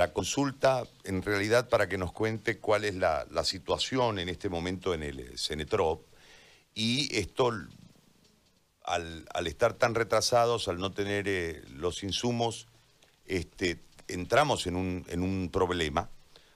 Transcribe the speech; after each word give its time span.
La 0.00 0.14
consulta, 0.14 0.84
en 1.04 1.20
realidad, 1.20 1.68
para 1.68 1.86
que 1.86 1.98
nos 1.98 2.10
cuente 2.10 2.56
cuál 2.56 2.86
es 2.86 2.94
la, 2.94 3.26
situación 3.44 4.18
en 4.18 4.30
este 4.30 4.48
momento 4.48 4.94
en 4.94 5.02
el 5.02 5.38
Cenetrop, 5.38 6.06
y 6.74 7.14
esto, 7.14 7.52
al, 8.82 9.46
estar 9.46 9.74
tan 9.74 9.94
retrasados, 9.94 10.68
al 10.68 10.78
no 10.78 10.92
tener 10.92 11.28
eh, 11.28 11.62
los 11.74 12.02
insumos, 12.02 12.66
este, 13.26 13.82
entramos 14.08 14.66
en 14.66 14.76
un, 14.76 15.04
en 15.10 15.22
un 15.22 15.50
problema, 15.52 16.08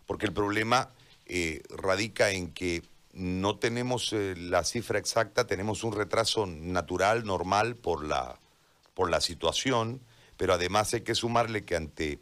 porque 0.06 0.24
el 0.24 0.32
problema 0.32 0.88
eh, 1.26 1.60
radica 1.68 2.30
en 2.30 2.50
que 2.50 2.82
no 3.12 3.58
tenemos 3.58 4.14
eh, 4.14 4.36
la 4.38 4.64
cifra 4.64 4.98
exacta, 4.98 5.46
tenemos 5.46 5.84
un 5.84 5.92
retraso 5.92 6.46
natural, 6.46 7.26
normal, 7.26 7.76
por 7.76 8.06
la, 8.06 8.40
por 8.94 9.10
la 9.10 9.20
situación, 9.20 10.00
pero 10.38 10.54
además 10.54 10.94
hay 10.94 11.02
que 11.02 11.14
sumarle 11.14 11.66
que 11.66 11.76
ante 11.76 12.20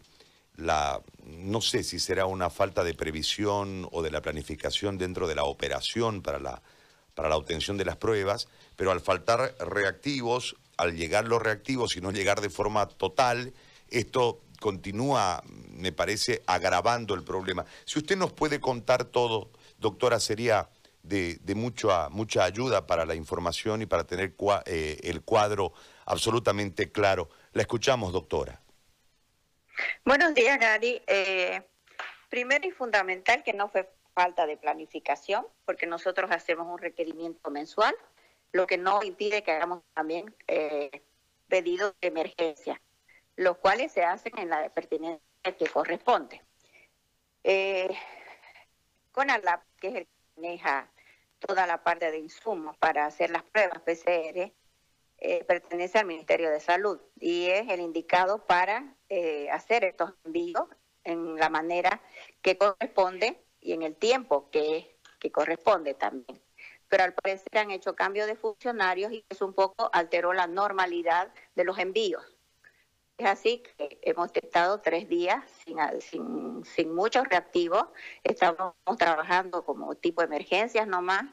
la, 0.56 1.00
no 1.24 1.60
sé 1.60 1.82
si 1.82 1.98
será 1.98 2.26
una 2.26 2.50
falta 2.50 2.84
de 2.84 2.94
previsión 2.94 3.88
o 3.90 4.02
de 4.02 4.10
la 4.10 4.22
planificación 4.22 4.98
dentro 4.98 5.26
de 5.26 5.34
la 5.34 5.44
operación 5.44 6.22
para 6.22 6.38
la, 6.38 6.62
para 7.14 7.28
la 7.28 7.36
obtención 7.36 7.76
de 7.76 7.84
las 7.84 7.96
pruebas, 7.96 8.48
pero 8.76 8.90
al 8.90 9.00
faltar 9.00 9.54
reactivos, 9.58 10.56
al 10.76 10.96
llegar 10.96 11.26
los 11.26 11.42
reactivos 11.42 11.96
y 11.96 12.00
no 12.00 12.10
llegar 12.10 12.40
de 12.40 12.50
forma 12.50 12.86
total, 12.86 13.52
esto 13.88 14.40
continúa, 14.60 15.42
me 15.70 15.92
parece, 15.92 16.42
agravando 16.46 17.14
el 17.14 17.24
problema. 17.24 17.66
Si 17.84 17.98
usted 17.98 18.16
nos 18.16 18.32
puede 18.32 18.60
contar 18.60 19.04
todo, 19.04 19.50
doctora, 19.78 20.20
sería 20.20 20.68
de, 21.02 21.38
mucha, 21.54 22.08
mucha 22.08 22.44
ayuda 22.44 22.86
para 22.86 23.04
la 23.04 23.14
información 23.14 23.82
y 23.82 23.86
para 23.86 24.04
tener 24.04 24.34
eh, 24.66 25.00
el 25.02 25.22
cuadro 25.22 25.72
absolutamente 26.06 26.90
claro. 26.90 27.28
La 27.52 27.62
escuchamos, 27.62 28.12
doctora. 28.12 28.61
Buenos 30.04 30.34
días, 30.34 30.58
Gary. 30.58 31.02
Eh, 31.06 31.62
primero 32.28 32.66
y 32.66 32.70
fundamental 32.70 33.42
que 33.42 33.52
no 33.52 33.68
fue 33.68 33.88
falta 34.14 34.46
de 34.46 34.56
planificación, 34.56 35.46
porque 35.64 35.86
nosotros 35.86 36.30
hacemos 36.30 36.66
un 36.66 36.78
requerimiento 36.78 37.50
mensual, 37.50 37.94
lo 38.52 38.66
que 38.66 38.78
no 38.78 39.02
impide 39.02 39.42
que 39.42 39.52
hagamos 39.52 39.82
también 39.94 40.34
eh, 40.46 41.02
pedidos 41.48 41.94
de 42.00 42.08
emergencia, 42.08 42.80
los 43.36 43.58
cuales 43.58 43.92
se 43.92 44.04
hacen 44.04 44.36
en 44.38 44.50
la 44.50 44.68
pertinencia 44.70 45.22
que 45.58 45.66
corresponde. 45.66 46.42
Eh, 47.44 47.94
con 49.10 49.30
ALAP, 49.30 49.62
que 49.80 49.88
es 49.88 49.94
el 49.94 50.06
que 50.06 50.40
maneja 50.40 50.90
toda 51.38 51.66
la 51.66 51.82
parte 51.82 52.10
de 52.10 52.18
insumos 52.18 52.76
para 52.78 53.06
hacer 53.06 53.30
las 53.30 53.42
pruebas 53.42 53.80
PCR, 53.80 54.52
eh, 55.24 55.44
pertenece 55.44 56.00
al 56.00 56.06
Ministerio 56.06 56.50
de 56.50 56.58
Salud 56.58 57.00
y 57.20 57.46
es 57.46 57.68
el 57.68 57.78
indicado 57.78 58.44
para 58.44 58.96
eh, 59.08 59.48
hacer 59.50 59.84
estos 59.84 60.12
envíos 60.24 60.64
en 61.04 61.36
la 61.36 61.48
manera 61.48 62.02
que 62.42 62.58
corresponde 62.58 63.40
y 63.60 63.72
en 63.72 63.82
el 63.82 63.94
tiempo 63.94 64.50
que, 64.50 64.98
que 65.20 65.30
corresponde 65.30 65.94
también. 65.94 66.42
Pero 66.88 67.04
al 67.04 67.14
parecer 67.14 67.56
han 67.56 67.70
hecho 67.70 67.94
cambio 67.94 68.26
de 68.26 68.34
funcionarios 68.34 69.12
y 69.12 69.24
eso 69.28 69.46
un 69.46 69.54
poco 69.54 69.88
alteró 69.92 70.32
la 70.32 70.48
normalidad 70.48 71.32
de 71.54 71.64
los 71.64 71.78
envíos. 71.78 72.24
Es 73.16 73.26
así 73.26 73.62
que 73.62 74.00
hemos 74.02 74.28
estado 74.34 74.80
tres 74.80 75.08
días 75.08 75.44
sin, 75.64 76.64
sin, 76.64 76.92
muchos 76.92 77.28
reactivos. 77.28 77.84
Estamos 78.24 78.74
trabajando 78.98 79.64
como 79.64 79.94
tipo 79.94 80.20
de 80.20 80.26
emergencias 80.26 80.88
nomás, 80.88 81.26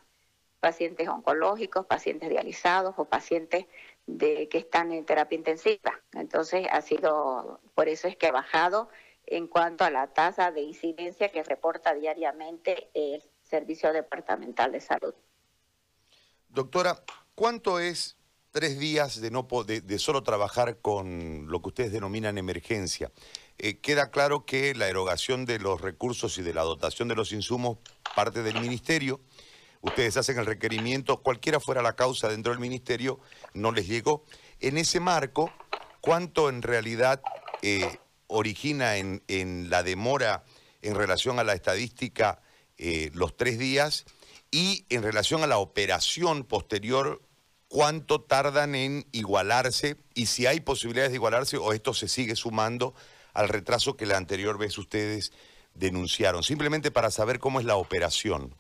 pacientes 0.60 1.08
oncológicos, 1.08 1.86
pacientes 1.86 2.30
dializados 2.30 2.96
o 2.98 3.06
pacientes 3.06 3.66
de 4.06 4.48
que 4.50 4.60
están 4.60 4.92
en 4.92 5.06
terapia 5.06 5.38
intensiva. 5.38 6.02
Entonces 6.14 6.68
ha 6.72 6.82
sido, 6.82 7.60
por 7.76 7.88
eso 7.88 8.08
es 8.08 8.16
que 8.18 8.28
ha 8.28 8.32
bajado 8.32 8.90
en 9.26 9.48
cuanto 9.48 9.84
a 9.84 9.92
la 9.92 10.08
tasa 10.08 10.52
de 10.52 10.62
incidencia 10.62 11.32
que 11.32 11.44
reporta 11.44 11.94
diariamente 11.94 12.90
el 12.94 13.24
Servicio 13.44 13.94
Departamental 13.94 14.72
de 14.72 14.82
Salud. 14.82 15.14
Doctora, 16.50 17.04
¿cuánto 17.36 17.80
es 17.80 18.17
tres 18.52 18.80
días 18.80 19.22
de, 19.22 19.30
no, 19.30 19.48
de, 19.66 20.00
solo 20.00 20.23
trabajar 20.23 20.78
con 20.78 21.48
lo 21.48 21.62
que 21.62 21.70
ustedes 21.70 21.92
denominan 21.92 22.38
emergencia? 22.38 23.12
Eh, 23.60 23.78
queda 23.78 24.10
claro 24.10 24.45
que 24.45 24.73
la 24.73 24.88
erogación 24.88 25.45
de 25.45 25.60
los 25.60 25.82
recursos 25.82 26.38
y 26.38 26.42
de 26.42 26.54
la 26.54 26.64
dotación 26.64 27.08
de 27.08 27.16
los 27.16 27.32
insumos 27.32 27.78
parte 28.16 28.42
del 28.42 28.60
Ministerio 28.60 29.20
ustedes 29.82 30.17
hacen 30.17 30.38
el 30.40 30.45
requerimiento, 30.45 31.22
cualquiera 31.22 31.60
fuera 31.60 31.82
la 31.82 31.95
causa 31.95 32.30
dentro 32.30 32.52
del 32.52 32.60
ministerio, 32.60 33.20
no 33.54 33.72
les 33.72 33.88
llegó. 33.88 34.26
En 34.60 34.78
ese 34.78 35.00
marco, 35.00 35.52
¿cuánto 36.02 36.50
en 36.50 36.62
realidad 36.62 37.22
eh, 37.62 38.00
origina 38.28 38.98
en, 38.98 39.70
la 39.70 39.84
demora 39.84 40.44
en 40.82 40.95
relación 40.95 41.39
a 41.39 41.44
la 41.44 41.54
estadística 41.54 42.42
eh, 42.78 43.12
los 43.14 43.38
tres 43.38 43.58
días? 43.58 44.06
Y 44.52 44.86
en 44.89 45.04
relación 45.04 45.44
a 45.44 45.48
la 45.48 45.60
operación 45.60 46.44
posterior, 46.44 47.22
¿cuánto 47.68 48.22
tardan 48.22 48.76
en 48.76 49.08
igualarse? 49.12 49.98
Y 50.16 50.26
si 50.26 50.48
hay 50.48 50.60
posibilidades 50.60 51.12
de 51.12 51.18
igualarse 51.18 51.58
o 51.58 51.72
esto 51.72 51.94
se 51.94 52.08
sigue 52.08 52.36
sumando 52.36 52.95
al 53.34 53.48
retraso 53.48 53.95
que 53.95 54.08
la 54.08 54.18
anterior 54.18 54.58
vez 54.58 54.78
ustedes 54.78 55.32
denunciaron. 55.76 56.44
Simplemente 56.44 56.92
para 56.92 57.12
saber 57.12 57.39
cómo 57.39 57.60
es 57.60 57.66
la 57.66 57.76
operación. 57.76 58.56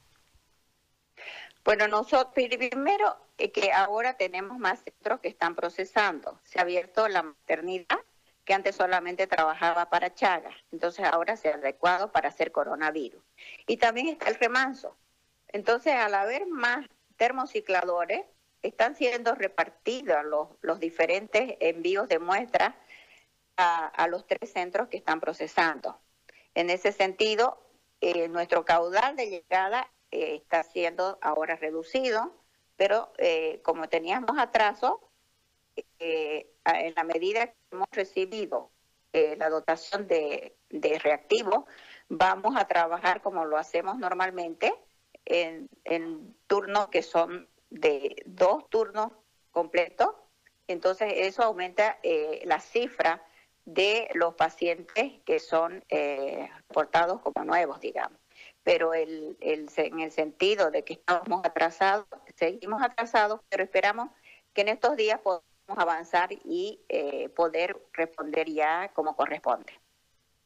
Bueno, 1.63 1.87
nosotros 1.87 2.33
primero 2.33 3.17
eh, 3.37 3.51
que 3.51 3.71
ahora 3.71 4.15
tenemos 4.15 4.57
más 4.57 4.79
centros 4.83 5.19
que 5.19 5.27
están 5.27 5.55
procesando. 5.55 6.39
Se 6.43 6.59
ha 6.59 6.63
abierto 6.63 7.07
la 7.07 7.23
maternidad 7.23 7.99
que 8.45 8.53
antes 8.53 8.75
solamente 8.75 9.27
trabajaba 9.27 9.89
para 9.91 10.15
Chagas, 10.15 10.55
entonces 10.71 11.05
ahora 11.05 11.37
se 11.37 11.49
ha 11.49 11.55
adecuado 11.55 12.11
para 12.11 12.29
hacer 12.29 12.51
coronavirus. 12.51 13.21
Y 13.67 13.77
también 13.77 14.07
está 14.07 14.27
el 14.29 14.35
remanso. 14.35 14.97
Entonces, 15.49 15.93
al 15.93 16.15
haber 16.15 16.47
más 16.47 16.87
termocicladores, 17.15 18.25
están 18.63 18.95
siendo 18.95 19.35
repartidos 19.35 20.25
los, 20.25 20.47
los 20.61 20.79
diferentes 20.79 21.57
envíos 21.59 22.09
de 22.09 22.17
muestras 22.17 22.73
a, 23.55 24.07
los 24.07 24.25
tres 24.25 24.51
centros 24.51 24.87
que 24.87 24.97
están 24.97 25.19
procesando. 25.19 25.99
En 26.55 26.69
ese 26.69 26.91
sentido, 26.91 27.61
eh, 28.01 28.29
nuestro 28.29 28.63
caudal 28.63 29.15
de 29.15 29.29
llegada 29.29 29.91
eh, 30.11 30.35
está 30.35 30.63
siendo 30.63 31.19
ahora 31.21 31.55
reducido, 31.55 32.33
pero 32.75 33.11
eh, 33.17 33.61
como 33.63 33.89
teníamos 33.89 34.37
atraso, 34.39 35.01
eh, 35.99 36.49
en 36.65 36.93
la 36.95 37.03
medida 37.03 37.47
que 37.47 37.55
hemos 37.71 37.87
recibido 37.91 38.71
la 39.11 39.49
dotación 39.49 40.07
de, 40.07 40.55
de 40.69 40.99
reactivos, 40.99 41.65
vamos 42.09 42.55
a 42.55 42.67
trabajar 42.67 43.23
como 43.23 43.43
lo 43.43 43.57
hacemos 43.57 43.97
normalmente 43.97 44.71
en, 45.25 45.67
en 45.83 46.35
turnos 46.45 46.89
que 46.89 47.01
son 47.01 47.49
de 47.71 48.21
dos 48.27 48.69
turnos 48.69 49.11
completos. 49.49 50.09
Entonces 50.67 51.11
eso 51.15 51.41
aumenta 51.41 51.97
la 52.43 52.59
cifra 52.59 53.25
de 53.65 54.11
los 54.13 54.35
pacientes 54.35 55.13
que 55.25 55.39
son 55.39 55.83
portados 56.67 57.19
como 57.21 57.43
nuevos, 57.45 57.79
digamos 57.79 58.18
pero 58.69 58.93
el, 58.93 59.35
en 59.41 59.99
el 59.99 60.11
sentido 60.11 60.69
de 60.69 60.83
que 60.83 60.93
estamos 60.93 61.43
atrasados, 61.43 62.05
seguimos 62.35 62.83
atrasados, 62.83 63.41
pero 63.49 63.63
esperamos 63.63 64.11
que 64.53 64.61
en 64.61 64.67
estos 64.67 64.95
días 64.95 65.19
podamos 65.21 65.43
avanzar 65.75 66.31
y 66.31 66.79
eh, 66.87 67.29
poder 67.29 67.83
responder 67.93 68.47
ya 68.47 68.91
como 68.93 69.15
corresponde. 69.15 69.73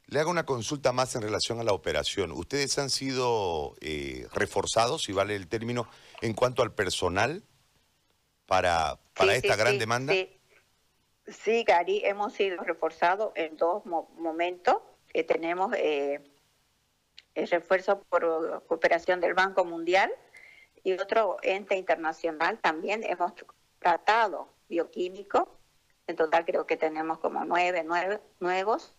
Le 0.06 0.22
hago 0.22 0.32
una 0.32 0.46
consulta 0.46 0.94
más 0.94 1.14
en 1.18 1.22
relación 1.22 1.60
a 1.60 1.66
la 1.66 1.74
operación. 1.74 2.32
¿Ustedes 2.32 2.80
han 2.80 2.90
sido 2.90 3.76
eh, 3.82 4.26
reforzados, 4.34 5.02
si 5.02 5.12
vale 5.12 5.36
el 5.36 5.50
término, 5.50 5.90
en 6.22 6.34
cuanto 6.34 6.62
al 6.62 6.74
personal 6.74 7.44
para, 8.46 9.02
para 9.16 9.36
esta 9.36 9.58
gran 9.58 9.80
demanda? 9.80 10.14
Sí. 10.14 10.40
sí, 11.28 11.66
Gary, 11.66 12.04
hemos 12.06 12.32
sido 12.32 12.64
reforzados 12.64 13.34
en 13.36 13.58
dos 13.58 13.86
momentos. 13.86 14.78
que 15.14 15.26
tenemos 15.26 15.74
eh, 15.76 16.22
el 17.36 17.48
refuerzo 17.48 18.02
por 18.10 18.64
cooperación 18.68 19.20
del 19.20 19.34
Banco 19.34 19.66
Mundial 19.66 20.12
y 20.84 20.94
otro 20.94 21.38
ente 21.42 21.76
internacional 21.76 22.60
también 22.60 23.04
hemos 23.04 23.34
tratado 23.80 24.50
bioquímico, 24.70 25.50
en 26.08 26.16
total 26.16 26.46
creo 26.46 26.66
que 26.66 26.78
tenemos 26.78 27.20
como 27.20 27.46
nueve, 27.46 27.84
nueve 27.86 28.20
nuevos, 28.40 28.94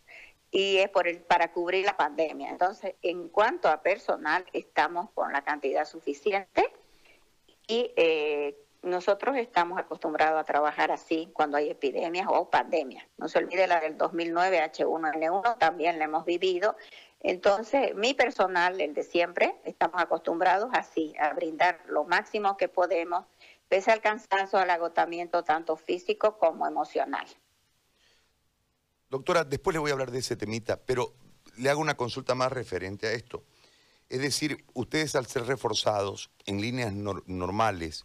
y 0.50 0.78
es 0.78 0.88
por 0.88 1.08
el, 1.08 1.20
para 1.20 1.52
cubrir 1.52 1.84
la 1.84 1.96
pandemia. 1.96 2.50
Entonces, 2.50 2.94
en 3.02 3.28
cuanto 3.28 3.68
a 3.68 3.82
personal, 3.82 4.44
estamos 4.52 5.10
con 5.10 5.32
la 5.32 5.42
cantidad 5.42 5.84
suficiente 5.84 6.72
y 7.66 7.92
eh, 7.96 8.56
nosotros 8.82 9.36
estamos 9.36 9.78
acostumbrados 9.78 10.40
a 10.40 10.44
trabajar 10.44 10.92
así 10.92 11.28
cuando 11.32 11.56
hay 11.56 11.70
epidemias 11.70 12.28
o 12.30 12.50
pandemias. 12.50 13.04
No 13.16 13.28
se 13.28 13.38
olvide 13.38 13.66
la 13.66 13.80
del 13.80 13.98
2009 13.98 14.60
H1N1, 14.72 15.58
también 15.58 15.98
la 15.98 16.04
hemos 16.04 16.24
vivido 16.24 16.76
entonces, 17.26 17.94
mi 17.94 18.12
personal, 18.12 18.78
el 18.82 18.92
de 18.92 19.02
siempre, 19.02 19.56
estamos 19.64 19.98
acostumbrados 19.98 20.68
así, 20.74 21.14
a 21.18 21.32
brindar 21.32 21.82
lo 21.88 22.04
máximo 22.04 22.58
que 22.58 22.68
podemos, 22.68 23.24
pese 23.66 23.90
al 23.90 24.02
cansancio, 24.02 24.58
al 24.58 24.68
agotamiento 24.68 25.42
tanto 25.42 25.74
físico 25.76 26.36
como 26.36 26.66
emocional. 26.66 27.26
Doctora, 29.08 29.42
después 29.42 29.72
le 29.72 29.80
voy 29.80 29.88
a 29.90 29.94
hablar 29.94 30.10
de 30.10 30.18
ese 30.18 30.36
temita, 30.36 30.78
pero 30.84 31.14
le 31.56 31.70
hago 31.70 31.80
una 31.80 31.96
consulta 31.96 32.34
más 32.34 32.52
referente 32.52 33.06
a 33.06 33.12
esto. 33.12 33.42
Es 34.10 34.20
decir, 34.20 34.62
ustedes 34.74 35.16
al 35.16 35.24
ser 35.24 35.46
reforzados 35.46 36.30
en 36.44 36.60
líneas 36.60 36.92
normales, 36.92 38.04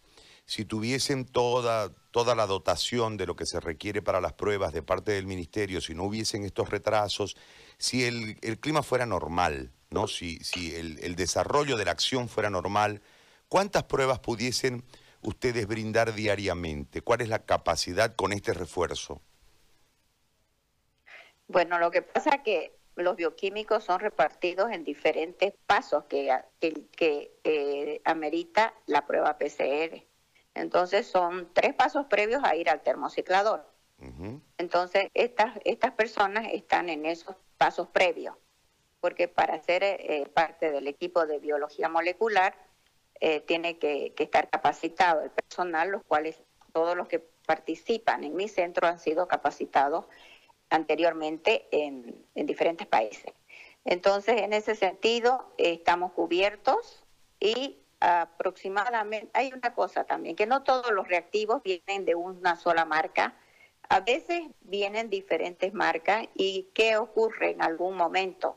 si 0.50 0.64
tuviesen 0.64 1.26
toda, 1.26 1.92
toda 2.10 2.34
la 2.34 2.44
dotación 2.44 3.16
de 3.16 3.24
lo 3.24 3.36
que 3.36 3.46
se 3.46 3.60
requiere 3.60 4.02
para 4.02 4.20
las 4.20 4.32
pruebas 4.32 4.72
de 4.72 4.82
parte 4.82 5.12
del 5.12 5.24
ministerio, 5.24 5.80
si 5.80 5.94
no 5.94 6.02
hubiesen 6.02 6.44
estos 6.44 6.70
retrasos, 6.70 7.36
si 7.78 8.02
el, 8.04 8.36
clima 8.58 8.82
fuera 8.82 9.06
normal, 9.06 9.70
¿no? 9.90 10.08
si, 10.08 10.40
si 10.40 10.74
el, 10.74 11.14
desarrollo 11.14 11.76
de 11.76 11.84
la 11.84 11.92
acción 11.92 12.28
fuera 12.28 12.50
normal, 12.50 13.00
¿cuántas 13.48 13.84
pruebas 13.84 14.18
pudiesen 14.18 14.82
ustedes 15.22 15.68
brindar 15.68 16.14
diariamente? 16.14 17.00
¿Cuál 17.00 17.20
es 17.20 17.28
la 17.28 17.44
capacidad 17.44 18.16
con 18.16 18.32
este 18.32 18.52
refuerzo? 18.52 19.22
Bueno, 21.46 21.78
lo 21.78 21.92
que 21.92 22.02
pasa 22.02 22.30
es 22.30 22.42
que 22.42 22.76
los 22.96 23.14
bioquímicos 23.14 23.84
son 23.84 24.00
repartidos 24.00 24.72
en 24.72 24.82
diferentes 24.82 25.54
pasos 25.68 26.06
que, 26.06 26.36
que, 26.58 27.38
eh, 27.44 28.00
amerita 28.04 28.74
la 28.86 29.06
prueba 29.06 29.38
PCR. 29.38 30.09
Entonces 30.54 31.06
son 31.06 31.50
tres 31.52 31.74
pasos 31.74 32.06
previos 32.06 32.42
a 32.44 32.56
ir 32.56 32.70
al 32.70 32.82
termociclador. 32.82 33.68
Entonces 34.56 35.08
estas, 35.12 35.58
estas 35.64 35.92
personas 35.92 36.46
están 36.52 36.88
en 36.88 37.04
esos 37.04 37.36
pasos 37.58 37.88
previos, 37.88 38.34
porque 39.00 39.28
para 39.28 39.62
ser 39.62 39.82
eh, 39.84 40.26
parte 40.32 40.70
del 40.70 40.88
equipo 40.88 41.26
de 41.26 41.38
biología 41.38 41.90
molecular 41.90 42.56
eh, 43.20 43.40
tiene 43.40 43.78
que, 43.78 44.14
que, 44.14 44.24
estar 44.24 44.48
capacitado 44.48 45.20
el 45.20 45.30
personal, 45.30 45.90
los 45.90 46.02
cuales 46.04 46.40
todos 46.72 46.96
los 46.96 47.08
que 47.08 47.18
participan 47.18 48.24
en 48.24 48.34
mi 48.34 48.48
centro 48.48 48.86
han 48.86 48.98
sido 48.98 49.28
capacitados 49.28 50.06
anteriormente 50.70 51.66
en, 51.72 52.24
diferentes 52.34 52.86
países. 52.86 53.34
Entonces, 53.84 54.40
en 54.40 54.52
ese 54.52 54.74
sentido, 54.74 55.52
estamos 55.58 56.12
cubiertos 56.12 57.04
y 57.40 57.78
aproximadamente, 58.00 59.30
hay 59.34 59.52
una 59.52 59.74
cosa 59.74 60.04
también, 60.04 60.34
que 60.34 60.46
no 60.46 60.62
todos 60.62 60.90
los 60.90 61.06
reactivos 61.06 61.62
vienen 61.62 62.04
de 62.04 62.14
una 62.14 62.56
sola 62.56 62.84
marca, 62.84 63.36
a 63.88 64.00
veces 64.00 64.42
vienen 64.60 65.10
diferentes 65.10 65.74
marcas 65.74 66.28
y 66.34 66.70
¿qué 66.74 66.96
ocurre 66.96 67.50
en 67.50 67.62
algún 67.62 67.96
momento? 67.96 68.56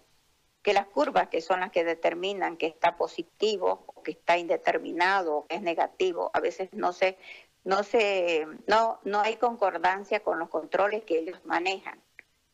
Que 0.61 0.73
las 0.73 0.85
curvas 0.87 1.27
que 1.27 1.41
son 1.41 1.59
las 1.59 1.71
que 1.71 1.83
determinan 1.83 2.55
que 2.55 2.67
está 2.67 2.95
positivo 2.95 3.83
o 3.87 4.03
que 4.03 4.11
está 4.11 4.37
indeterminado 4.37 5.37
o 5.37 5.47
que 5.47 5.55
es 5.55 5.61
negativo, 5.61 6.29
a 6.33 6.39
veces 6.39 6.69
no 6.71 6.93
se 6.93 7.17
no 7.63 7.83
se 7.83 8.45
no 8.67 8.99
no 9.03 9.21
hay 9.21 9.37
concordancia 9.37 10.21
con 10.21 10.39
los 10.39 10.49
controles 10.49 11.03
que 11.03 11.19
ellos 11.19 11.39
manejan. 11.45 11.99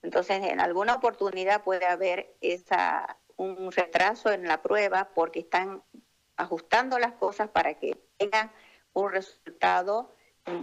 Entonces, 0.01 0.41
en 0.43 0.61
alguna 0.61 0.95
oportunidad 0.95 1.63
puede 1.63 1.85
haber 1.85 2.33
esa 2.39 3.17
un 3.35 3.71
retraso 3.71 4.31
en 4.31 4.47
la 4.47 4.61
prueba 4.61 5.09
porque 5.13 5.39
están 5.39 5.81
ajustando 6.39 6.97
las 6.99 7.13
cosas 7.13 7.49
para 7.49 7.75
que 7.75 7.97
tengan 8.17 8.51
un 8.93 9.11
resultado 9.11 10.15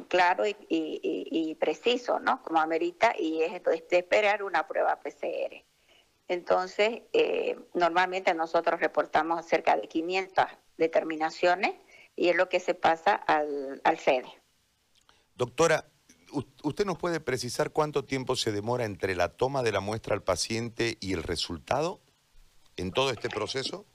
claro 0.09 0.45
y, 0.47 1.57
preciso, 1.61 2.19
¿no? 2.19 2.43
Como 2.43 2.59
amerita, 2.59 3.15
y 3.17 3.43
es 3.43 3.63
de 3.63 3.99
esperar 3.99 4.43
una 4.43 4.67
prueba 4.67 4.99
PCR. 5.01 5.65
Entonces, 6.29 7.03
eh, 7.13 7.57
normalmente 7.75 8.35
nosotros 8.35 8.81
reportamos 8.81 9.47
cerca 9.47 9.77
de 9.77 9.87
500 9.87 10.47
determinaciones 10.77 11.75
y 12.17 12.31
es 12.31 12.37
lo 12.37 12.49
que 12.49 12.59
se 12.59 12.75
pasa 12.75 13.15
al, 13.15 13.81
al. 13.85 13.99
Doctora, 15.37 15.85
¿usted 16.65 16.85
nos 16.85 16.99
puede 16.99 17.21
precisar 17.21 17.71
cuánto 17.71 18.05
tiempo 18.05 18.35
se 18.35 18.51
demora 18.51 18.87
entre 18.87 19.15
la 19.15 19.29
toma 19.29 19.63
de 19.63 19.73
la 19.73 19.81
muestra 19.81 20.15
al 20.15 20.23
paciente 20.23 20.97
y 21.01 21.13
el 21.13 21.23
resultado 21.23 22.01
en 22.77 22.91
todo 22.91 23.11
este 23.11 23.29
proceso? 23.29 23.87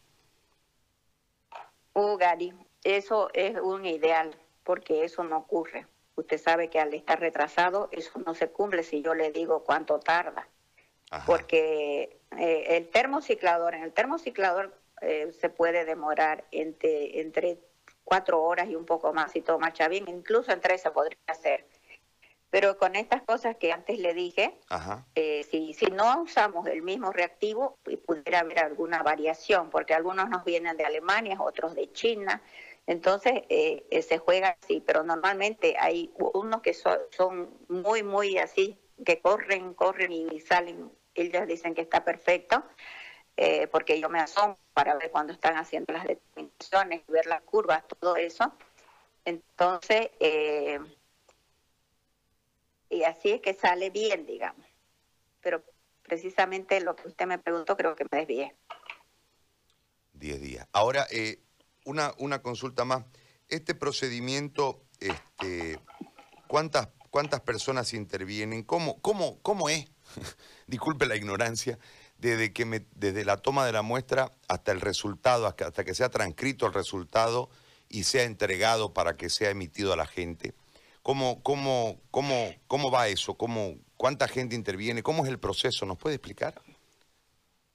Uh, 1.93 2.17
Gary, 2.17 2.53
eso 2.83 3.29
es 3.33 3.59
un 3.59 3.85
ideal, 3.85 4.35
porque 4.63 5.03
eso 5.03 5.23
no 5.23 5.37
ocurre. 5.37 5.87
Usted 6.15 6.37
sabe 6.37 6.69
que 6.69 6.79
al 6.79 6.93
estar 6.93 7.19
retrasado, 7.19 7.89
eso 7.91 8.19
no 8.25 8.35
se 8.35 8.49
cumple 8.49 8.83
si 8.83 9.01
yo 9.01 9.13
le 9.13 9.31
digo 9.31 9.63
cuánto 9.63 9.99
tarda. 9.99 10.47
Porque 11.25 12.19
eh, 12.37 12.65
el 12.69 12.89
termociclador, 12.89 13.75
en 13.75 13.83
el 13.83 13.91
termociclador 13.91 14.73
eh, 15.01 15.33
se 15.33 15.49
puede 15.49 15.83
demorar 15.83 16.45
entre, 16.51 17.19
entre 17.19 17.57
cuatro 18.05 18.41
horas 18.41 18.69
y 18.69 18.75
un 18.75 18.85
poco 18.85 19.11
más 19.11 19.33
si 19.33 19.41
todo 19.41 19.59
marcha 19.59 19.89
bien, 19.89 20.07
incluso 20.07 20.51
en 20.51 20.61
tres 20.61 20.81
se 20.81 20.91
podría 20.91 21.17
hacer. 21.27 21.65
Pero 22.51 22.77
con 22.77 22.95
estas 22.95 23.23
cosas 23.23 23.55
que 23.55 23.71
antes 23.71 23.97
le 23.97 24.13
dije, 24.13 24.59
eh, 25.15 25.43
si, 25.49 25.73
si 25.73 25.85
no 25.87 26.21
usamos 26.21 26.67
el 26.67 26.83
mismo 26.83 27.11
reactivo, 27.11 27.79
pudiera 28.05 28.41
haber 28.41 28.59
alguna 28.59 29.01
variación, 29.01 29.69
porque 29.69 29.93
algunos 29.93 30.29
nos 30.29 30.43
vienen 30.43 30.77
de 30.77 30.85
Alemania, 30.85 31.41
otros 31.41 31.73
de 31.75 31.91
China, 31.93 32.41
entonces 32.87 33.33
eh, 33.49 33.87
eh, 33.89 34.01
se 34.01 34.17
juega 34.17 34.57
así, 34.61 34.83
pero 34.85 35.01
normalmente 35.03 35.75
hay 35.79 36.11
unos 36.17 36.61
que 36.61 36.73
son, 36.73 36.99
son 37.11 37.57
muy, 37.69 38.03
muy 38.03 38.37
así, 38.37 38.77
que 39.05 39.21
corren, 39.21 39.73
corren 39.73 40.11
y 40.11 40.39
salen, 40.41 40.91
ellos 41.15 41.47
dicen 41.47 41.73
que 41.73 41.81
está 41.81 42.03
perfecto, 42.03 42.63
porque 43.71 43.99
yo 43.99 44.07
me 44.07 44.19
asomo 44.19 44.55
para 44.73 44.95
ver 44.97 45.09
cuando 45.09 45.33
están 45.33 45.57
haciendo 45.57 45.93
las 45.93 46.03
determinaciones, 46.03 47.01
ver 47.07 47.25
las 47.25 47.41
curvas, 47.41 47.83
todo 47.99 48.15
eso. 48.15 48.53
Entonces, 49.25 50.09
eh, 50.19 50.79
y 52.91 53.03
así 53.03 53.31
es 53.31 53.41
que 53.41 53.53
sale 53.53 53.89
bien, 53.89 54.25
digamos. 54.25 54.65
Pero 55.41 55.63
precisamente 56.03 56.81
lo 56.81 56.95
que 56.95 57.07
usted 57.07 57.25
me 57.25 57.39
preguntó 57.39 57.77
creo 57.77 57.95
que 57.95 58.05
me 58.11 58.19
desvié. 58.19 58.55
Diez 60.13 60.41
días. 60.41 60.67
Ahora, 60.73 61.07
eh, 61.09 61.39
una, 61.85 62.13
una 62.17 62.41
consulta 62.41 62.85
más. 62.85 63.05
Este 63.47 63.73
procedimiento, 63.73 64.83
este, 64.99 65.79
¿cuántas, 66.47 66.89
¿cuántas 67.09 67.41
personas 67.41 67.93
intervienen? 67.93 68.63
¿Cómo, 68.63 69.01
cómo, 69.01 69.39
cómo 69.41 69.69
es? 69.69 69.87
Disculpe 70.67 71.05
la 71.05 71.15
ignorancia. 71.15 71.79
Desde, 72.17 72.53
que 72.53 72.65
me, 72.65 72.85
desde 72.93 73.25
la 73.25 73.37
toma 73.37 73.65
de 73.65 73.71
la 73.71 73.81
muestra 73.81 74.31
hasta 74.47 74.71
el 74.71 74.79
resultado, 74.79 75.47
hasta 75.47 75.83
que 75.83 75.95
sea 75.95 76.09
transcrito 76.09 76.67
el 76.67 76.73
resultado 76.73 77.49
y 77.89 78.03
sea 78.03 78.23
entregado 78.23 78.93
para 78.93 79.17
que 79.17 79.29
sea 79.29 79.49
emitido 79.49 79.91
a 79.91 79.95
la 79.95 80.05
gente. 80.05 80.53
¿Cómo, 81.03 81.41
cómo, 81.41 81.99
cómo, 82.11 82.53
cómo 82.67 82.91
va 82.91 83.07
eso? 83.07 83.35
¿Cómo, 83.35 83.75
¿Cuánta 83.97 84.27
gente 84.27 84.55
interviene? 84.55 85.01
¿Cómo 85.01 85.23
es 85.23 85.29
el 85.29 85.39
proceso? 85.39 85.85
¿Nos 85.85 85.97
puede 85.97 86.15
explicar? 86.15 86.61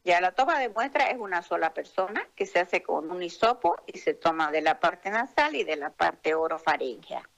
Ya, 0.05 0.21
la 0.21 0.33
toma 0.33 0.61
de 0.61 0.69
muestra 0.69 1.11
es 1.11 1.19
una 1.19 1.43
sola 1.43 1.75
persona 1.75 2.29
que 2.37 2.47
se 2.47 2.61
hace 2.61 2.83
con 2.83 3.11
un 3.11 3.23
hisopo 3.25 3.77
y 3.87 3.99
se 3.99 4.15
toma 4.15 4.53
de 4.53 4.63
la 4.63 4.79
parte 4.79 5.11
nasal 5.11 5.57
y 5.57 5.65
de 5.65 5.75
la 5.75 5.91
parte 5.91 6.35
orofaringea. 6.35 7.29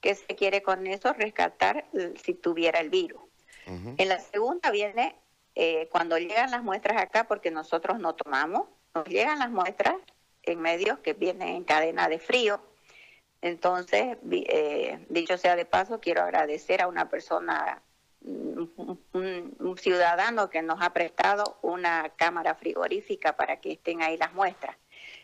¿Qué 0.00 0.14
se 0.14 0.34
quiere 0.34 0.62
con 0.62 0.86
eso? 0.86 1.12
Rescatar 1.12 1.84
si 2.22 2.32
tuviera 2.32 2.80
el 2.80 2.88
virus. 2.88 3.20
En 3.66 4.08
la 4.08 4.18
segunda 4.18 4.70
viene 4.70 5.14
eh, 5.54 5.88
cuando 5.92 6.18
llegan 6.18 6.50
las 6.50 6.62
muestras 6.62 7.00
acá, 7.00 7.28
porque 7.28 7.50
nosotros 7.50 8.00
no 8.00 8.14
tomamos, 8.14 8.66
nos 8.94 9.06
llegan 9.06 9.38
las 9.38 9.50
muestras 9.50 9.94
en 10.42 10.60
medios 10.60 10.98
que 11.00 11.12
vienen 11.12 11.48
en 11.48 11.64
cadena 11.64 12.08
de 12.08 12.18
frío 12.18 12.60
entonces, 13.42 14.18
eh, 14.30 14.98
dicho 15.08 15.38
sea 15.38 15.56
de 15.56 15.64
paso, 15.64 16.00
quiero 16.00 16.22
agradecer 16.22 16.82
a 16.82 16.88
una 16.88 17.08
persona, 17.08 17.82
un, 18.22 19.76
ciudadano 19.78 20.50
que 20.50 20.60
nos 20.60 20.82
ha 20.82 20.92
prestado 20.92 21.58
una 21.62 22.10
cámara 22.16 22.54
frigorífica 22.54 23.36
para 23.36 23.60
que 23.60 23.72
estén 23.72 24.02
ahí 24.02 24.18
las 24.18 24.34
muestras. 24.34 24.76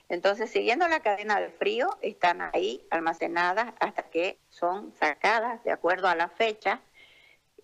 Entonces, 0.09 0.51
siguiendo 0.51 0.89
la 0.89 1.01
cadena 1.01 1.41
de 1.41 1.51
frío, 1.51 1.99
están 2.01 2.41
ahí 2.41 2.87
almacenadas 2.91 3.75
hasta 3.81 4.05
que 4.05 4.39
son 4.49 4.95
sacadas 4.95 5.63
de 5.65 5.73
acuerdo 5.73 6.09
a 6.09 6.15
la 6.15 6.29
fecha 6.29 6.81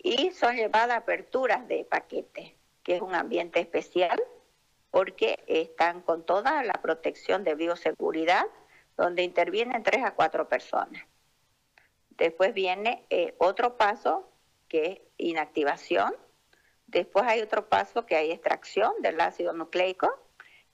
y 0.02 0.32
son 0.32 0.56
llevadas 0.56 0.90
a 0.90 0.96
aperturas 0.96 1.66
de 1.68 1.84
paquete, 1.84 2.56
que 2.82 2.96
es 2.96 3.00
un 3.00 3.14
ambiente 3.14 3.60
especial 3.60 4.20
porque 4.90 5.42
están 5.46 6.02
con 6.02 6.26
toda 6.26 6.62
la 6.64 6.74
protección 6.74 7.44
de 7.44 7.54
bioseguridad 7.54 8.44
donde 9.02 9.22
intervienen 9.22 9.82
tres 9.82 10.04
a 10.04 10.14
cuatro 10.14 10.48
personas. 10.48 11.02
Después 12.10 12.54
viene 12.54 13.04
eh, 13.10 13.34
otro 13.38 13.76
paso 13.76 14.30
que 14.68 14.84
es 14.86 15.00
inactivación. 15.18 16.14
Después 16.86 17.24
hay 17.26 17.40
otro 17.40 17.68
paso 17.68 18.06
que 18.06 18.16
hay 18.16 18.30
extracción 18.30 18.92
del 19.00 19.20
ácido 19.20 19.52
nucleico 19.52 20.08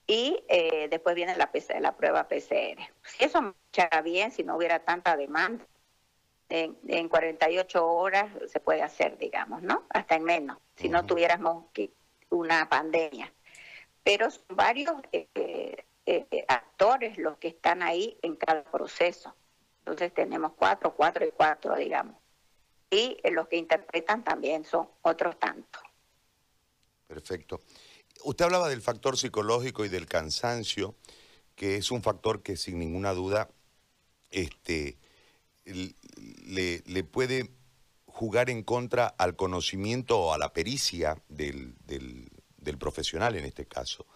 y 0.06 0.44
eh, 0.48 0.88
después 0.90 1.14
viene 1.14 1.36
la, 1.36 1.50
la 1.80 1.96
prueba 1.96 2.28
PCR. 2.28 2.80
Si 3.02 3.24
eso 3.24 3.40
marchara 3.40 4.02
bien, 4.02 4.30
si 4.30 4.42
no 4.42 4.56
hubiera 4.56 4.80
tanta 4.80 5.16
demanda, 5.16 5.64
en, 6.50 6.78
en 6.86 7.08
48 7.08 7.86
horas 7.86 8.30
se 8.46 8.60
puede 8.60 8.82
hacer, 8.82 9.18
digamos, 9.18 9.62
¿no? 9.62 9.84
Hasta 9.90 10.16
en 10.16 10.24
menos, 10.24 10.58
si 10.76 10.88
no 10.88 11.04
tuviéramos 11.04 11.66
una 12.30 12.68
pandemia. 12.68 13.32
Pero 14.02 14.30
son 14.30 14.44
varios 14.56 14.94
eh, 15.12 15.84
eh, 16.30 16.44
actores 16.48 17.18
los 17.18 17.38
que 17.38 17.48
están 17.48 17.82
ahí 17.82 18.18
en 18.22 18.36
cada 18.36 18.64
proceso. 18.64 19.34
Entonces 19.80 20.12
tenemos 20.12 20.52
cuatro, 20.56 20.94
cuatro 20.94 21.26
y 21.26 21.30
cuatro, 21.30 21.76
digamos. 21.76 22.16
Y 22.90 23.18
los 23.30 23.48
que 23.48 23.56
interpretan 23.56 24.24
también 24.24 24.64
son 24.64 24.88
otros 25.02 25.38
tantos. 25.38 25.82
Perfecto. 27.06 27.60
usted 28.24 28.44
hablaba 28.44 28.68
del 28.68 28.82
factor 28.82 29.16
psicológico 29.16 29.84
y 29.84 29.88
del 29.88 30.06
cansancio, 30.06 30.94
que 31.54 31.76
es 31.76 31.90
un 31.90 32.02
factor 32.02 32.42
que 32.42 32.56
sin 32.56 32.78
ninguna 32.78 33.12
duda 33.12 33.48
este, 34.30 34.98
le, 35.64 36.82
le 36.84 37.04
puede 37.04 37.50
jugar 38.18 38.50
en 38.50 38.64
contra 38.64 39.06
al 39.06 39.36
conocimiento 39.36 40.18
o 40.18 40.32
a 40.32 40.38
la 40.38 40.52
pericia 40.52 41.22
del, 41.28 41.76
del, 41.86 42.78
profesional 42.78 43.36
en 43.36 43.44
este 43.44 43.66
caso. 43.66 44.06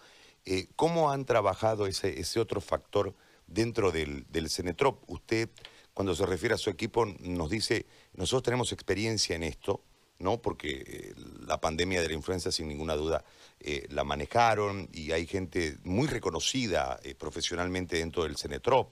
Eh, 0.45 0.67
¿Cómo 0.75 1.11
han 1.11 1.25
trabajado 1.25 1.87
ese, 1.87 2.39
otro 2.39 2.59
factor 2.61 3.15
dentro 3.47 3.91
del, 3.91 4.25
Cenetrop? 4.49 5.03
Usted, 5.09 5.49
cuando 5.93 6.15
se 6.15 6.25
refiere 6.25 6.55
a 6.55 6.57
su 6.57 6.69
equipo, 6.69 7.05
nos 7.05 7.49
dice, 7.49 7.85
nosotros 8.13 8.43
tenemos 8.43 8.71
experiencia 8.71 9.35
en 9.35 9.43
esto, 9.43 9.81
¿no? 10.19 10.41
Porque 10.41 10.83
eh, 10.85 11.13
la 11.47 11.61
pandemia 11.61 12.01
de 12.01 12.09
la 12.09 12.13
influenza, 12.13 12.51
sin 12.51 12.67
ninguna 12.67 12.95
duda, 12.95 13.23
eh, 13.59 13.87
la 13.89 14.03
manejaron 14.03 14.89
y 14.91 15.11
hay 15.11 15.25
gente 15.25 15.77
muy 15.83 16.07
reconocida 16.07 16.99
profesionalmente 17.17 17.97
dentro 17.97 18.23
del 18.23 18.37
Cenetrop. 18.37 18.91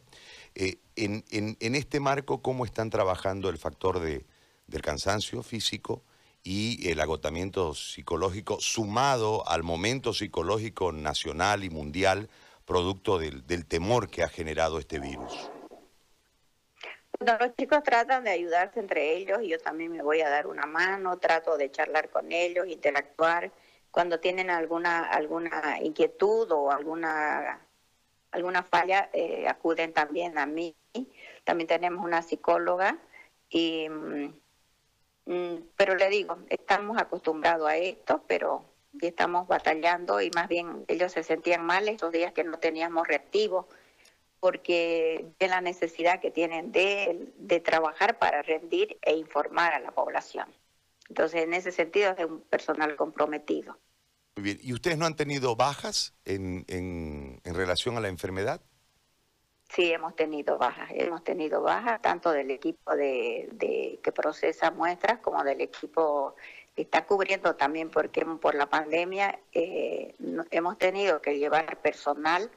En, 0.54 1.24
en, 1.30 1.58
en, 1.60 1.76
este 1.76 2.00
marco, 2.00 2.42
¿cómo 2.42 2.66
están 2.66 2.90
trabajando 2.90 3.50
el 3.50 3.58
factor 3.58 4.00
de, 4.00 4.26
del 4.68 4.82
cansancio 4.82 5.44
físico 5.44 6.04
y 6.44 6.90
el 6.90 7.00
agotamiento 7.00 7.74
psicológico 7.74 8.60
sumado 8.60 9.48
al 9.48 9.64
momento 9.64 10.14
psicológico 10.14 10.92
nacional 10.92 11.64
y 11.64 11.70
mundial 11.70 12.30
producto 12.66 13.20
del, 13.20 13.66
temor 13.66 14.10
que 14.10 14.24
ha 14.24 14.30
generado 14.30 14.80
este 14.80 15.00
virus? 15.00 15.52
los 17.20 17.56
chicos 17.56 17.84
tratan 17.84 18.24
de 18.24 18.32
ayudarse 18.32 18.80
entre 18.80 19.16
ellos 19.16 19.40
y 19.44 19.50
yo 19.50 19.60
también 19.60 19.92
me 19.92 20.02
voy 20.02 20.22
a 20.22 20.30
dar 20.30 20.48
una 20.48 20.66
mano, 20.66 21.20
trato 21.20 21.56
de 21.56 21.70
charlar 21.70 22.10
con 22.10 22.32
ellos, 22.32 22.66
interactuar. 22.68 23.52
Cuando 23.92 24.20
tienen 24.20 24.50
alguna 24.50 25.04
alguna 25.04 25.78
inquietud 25.84 26.52
o 26.52 26.72
alguna 26.72 27.62
alguna 28.32 28.64
falla, 28.64 29.10
eh, 29.14 29.48
acuden 29.48 29.94
también 29.94 30.40
a 30.40 30.48
mí. 30.48 30.76
También 31.44 31.68
tenemos 31.68 32.04
una 32.04 32.24
psicóloga 32.24 32.98
y 33.50 33.88
Mm, 33.90 34.34
pero 35.26 35.96
le 35.96 36.10
digo, 36.10 36.38
estamos 36.50 36.98
acostumbrados 36.98 37.68
a 37.70 37.78
esto, 37.78 38.24
pero 38.28 38.66
estamos 39.02 39.48
batallando 39.48 40.22
y 40.22 40.30
más 40.32 40.48
bien 40.48 40.84
ellos 40.88 41.12
se 41.12 41.24
sentían 41.24 41.66
mal 41.66 41.88
estos 41.88 42.12
días 42.12 42.34
que 42.34 42.44
no 42.44 42.60
teníamos 42.60 43.08
reactivo 43.08 43.68
porque 44.40 45.28
de 45.40 45.48
la 45.48 45.62
necesidad 45.62 46.20
que 46.20 46.32
tienen 46.32 46.72
de, 46.72 47.32
de 47.38 47.60
trabajar 47.60 48.18
para 48.18 48.42
rendir 48.42 48.98
e 49.04 49.16
informar 49.16 49.74
a 49.74 49.80
la 49.80 49.92
población. 49.92 50.48
Entonces, 51.10 51.44
en 51.44 51.54
ese 51.54 51.72
sentido, 51.72 52.16
es 52.18 52.26
un 52.26 52.42
personal 52.42 52.96
comprometido. 52.96 53.78
Muy 54.36 54.44
bien. 54.44 54.60
¿Y 54.62 54.74
ustedes 54.74 54.98
no 54.98 55.06
han 55.06 55.16
tenido 55.16 55.56
bajas 55.56 56.16
en 56.26 56.66
relación 57.44 57.98
a 57.98 58.00
la 58.00 58.08
enfermedad? 58.08 58.62
Sí, 59.74 59.90
hemos 59.94 60.16
tenido 60.18 60.58
bajas, 60.58 60.90
hemos 60.94 61.24
tenido 61.24 61.62
bajas 61.62 62.02
tanto 62.02 62.32
del 62.32 62.52
equipo 62.52 62.94
de, 62.94 64.00
que 64.04 64.12
procesa 64.12 64.70
muestras 64.70 65.20
como 65.20 65.44
del 65.46 65.62
equipo 65.62 66.36
que 66.76 66.82
está 66.82 67.06
cubriendo 67.06 67.56
también 67.56 67.90
porque 67.90 68.26
por 68.26 68.56
la 68.56 68.70
pandemia 68.70 69.40
eh, 69.54 70.14
hemos 70.52 70.78
tenido 70.78 71.22
que 71.22 71.38
llevar 71.40 71.78
personal 71.82 72.52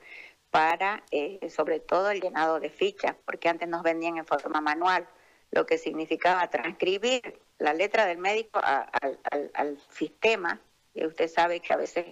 para 0.50 1.04
eh, 1.12 1.50
sobre 1.50 1.78
todo 1.78 2.10
el 2.10 2.20
llenado 2.20 2.58
de 2.58 2.70
fichas, 2.70 3.14
porque 3.24 3.48
antes 3.48 3.68
nos 3.68 3.82
vendían 3.84 4.16
en 4.18 4.26
forma 4.26 4.60
manual, 4.60 5.06
lo 5.52 5.66
que 5.66 5.78
significaba 5.78 6.50
transcribir 6.50 7.40
la 7.58 7.74
letra 7.74 8.06
del 8.06 8.18
médico 8.18 8.60
al 8.60 9.78
sistema, 9.90 10.60
y 10.94 11.04
usted 11.04 11.28
sabe 11.28 11.60
que 11.60 11.74
a 11.74 11.76
veces 11.76 12.06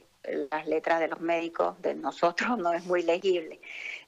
las 0.50 0.66
letras 0.66 1.00
de 1.00 1.08
los 1.08 1.20
médicos 1.20 1.80
de 1.80 1.94
nosotros 1.94 2.58
no 2.58 2.72
es 2.72 2.84
muy 2.84 3.02
legible. 3.02 3.60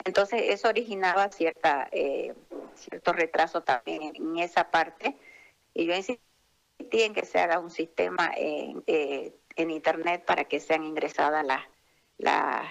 Entonces 0.04 0.42
eso 0.48 0.68
originaba 0.68 1.30
cierta 1.30 1.88
eh, 1.92 2.34
cierto 2.74 3.12
retraso 3.12 3.62
también 3.62 4.12
en, 4.14 4.38
esa 4.38 4.70
parte 4.70 5.16
y 5.72 5.86
yo 5.86 5.94
insistí 5.94 6.20
en 7.02 7.14
que 7.14 7.24
se 7.24 7.38
haga 7.38 7.60
un 7.60 7.70
sistema 7.70 8.32
en, 8.36 8.82
eh, 8.86 9.34
en 9.56 9.70
internet 9.70 10.24
para 10.24 10.44
que 10.44 10.60
sean 10.60 10.84
ingresadas 10.84 11.46
las 12.18 12.66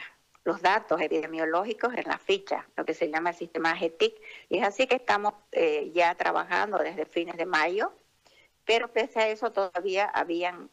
los 0.46 0.62
datos 0.62 1.00
epidemiológicos 1.00 1.94
en 1.96 2.04
la 2.04 2.18
ficha, 2.18 2.68
lo 2.76 2.84
que 2.84 2.94
se 2.94 3.10
llama 3.10 3.30
el 3.30 3.36
sistema 3.38 3.78
GETIC. 3.78 4.14
Y 4.50 4.58
es 4.58 4.64
así 4.66 4.88
que 4.88 4.96
estamos 4.96 5.36
eh, 5.54 5.90
ya 5.94 6.16
trabajando 6.16 6.78
desde 6.80 7.06
fines 7.06 7.38
de 7.38 7.46
mayo, 7.46 7.94
pero 8.66 8.92
pese 8.92 9.22
a 9.22 9.30
eso 9.30 9.54
todavía 9.54 10.06
habían 10.06 10.70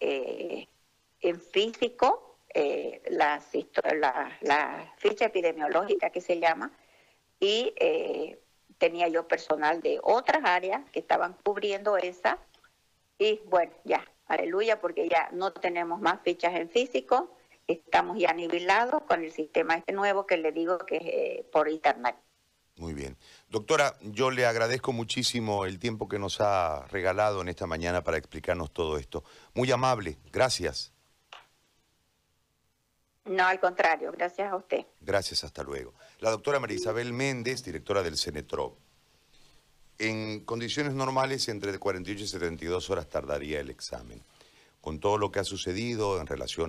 en 1.20 1.40
físico 1.40 2.38
eh, 2.52 3.02
la, 3.10 3.40
la, 4.40 4.94
ficha 4.98 5.26
epidemiológica 5.26 6.10
que 6.10 6.20
se 6.20 6.40
llama 6.40 6.72
y 7.38 7.72
eh, 7.76 8.40
tenía 8.78 9.08
yo 9.08 9.28
personal 9.28 9.80
de 9.80 10.00
otras 10.02 10.42
áreas 10.44 10.82
que 10.90 10.98
estaban 10.98 11.36
cubriendo 11.44 11.96
esa 11.96 12.38
y 13.18 13.40
bueno, 13.46 13.72
ya, 13.84 14.04
aleluya, 14.26 14.80
porque 14.80 15.08
ya 15.08 15.28
no 15.32 15.52
tenemos 15.52 16.00
más 16.00 16.22
fichas 16.22 16.54
en 16.54 16.70
físico, 16.70 17.36
estamos 17.66 18.18
ya 18.18 18.32
nivelados 18.32 19.02
con 19.02 19.22
el 19.22 19.30
sistema 19.30 19.74
este 19.74 19.92
nuevo 19.92 20.26
que 20.26 20.38
le 20.38 20.52
digo 20.52 20.78
que 20.78 20.96
es 20.96 21.02
eh, 21.04 21.48
por 21.52 21.68
internet. 21.68 22.16
Muy 22.76 22.94
bien. 22.94 23.18
Doctora, 23.50 23.94
yo 24.00 24.30
le 24.30 24.46
agradezco 24.46 24.92
muchísimo 24.92 25.66
el 25.66 25.78
tiempo 25.78 26.08
que 26.08 26.18
nos 26.18 26.40
ha 26.40 26.86
regalado 26.86 27.42
en 27.42 27.48
esta 27.48 27.66
mañana 27.66 28.02
para 28.02 28.16
explicarnos 28.16 28.72
todo 28.72 28.96
esto. 28.96 29.22
Muy 29.54 29.70
amable, 29.70 30.16
gracias. 30.32 30.94
No, 33.24 33.44
al 33.44 33.60
contrario, 33.60 34.12
gracias 34.12 34.50
a 34.50 34.56
usted. 34.56 34.86
Gracias, 35.00 35.44
hasta 35.44 35.62
luego. 35.62 35.94
La 36.20 36.30
doctora 36.30 36.58
María 36.58 36.76
Isabel 36.76 37.12
Méndez, 37.12 37.62
directora 37.62 38.02
del 38.02 38.16
CENETROP. 38.16 38.78
En 39.98 40.40
condiciones 40.46 40.94
normales, 40.94 41.48
entre 41.48 41.78
48 41.78 42.24
y 42.24 42.26
72 42.26 42.88
horas 42.88 43.08
tardaría 43.08 43.60
el 43.60 43.68
examen. 43.68 44.22
Con 44.80 44.98
todo 44.98 45.18
lo 45.18 45.30
que 45.30 45.40
ha 45.40 45.44
sucedido 45.44 46.18
en 46.20 46.26
relación 46.26 46.64
a 46.64 46.68